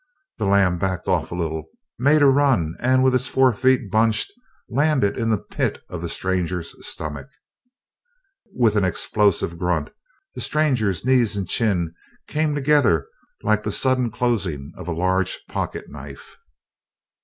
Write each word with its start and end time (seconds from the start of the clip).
The 0.39 0.47
lamb 0.47 0.79
backed 0.79 1.07
off 1.07 1.31
a 1.31 1.35
little, 1.35 1.65
made 1.99 2.23
a 2.23 2.25
run, 2.25 2.73
and 2.79 3.03
with 3.03 3.13
its 3.13 3.27
four 3.27 3.53
feet 3.53 3.91
bunched, 3.91 4.33
landed 4.67 5.15
in 5.15 5.29
the 5.29 5.37
pit 5.37 5.79
of 5.91 6.01
the 6.01 6.09
stranger's 6.09 6.73
stomach. 6.83 7.27
With 8.51 8.75
an 8.75 8.83
explosive 8.83 9.59
grunt, 9.59 9.91
the 10.33 10.41
stranger's 10.41 11.05
knees 11.05 11.37
and 11.37 11.47
chin 11.47 11.93
came 12.27 12.55
together 12.55 13.05
like 13.43 13.61
the 13.61 13.71
sudden 13.71 14.09
closing 14.09 14.71
of 14.75 14.87
a 14.87 14.91
large 14.91 15.37
pocket 15.47 15.87
knife. 15.91 16.35